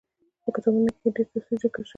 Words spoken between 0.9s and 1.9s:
کي ئي ډير تفصيل ذکر شوی دی